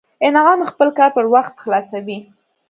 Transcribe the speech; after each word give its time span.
انعام 0.27 0.59
خپل 0.71 0.87
کار 0.97 1.09
پر 1.15 1.25
وخت 1.33 1.53
خلاصوي 1.63 2.19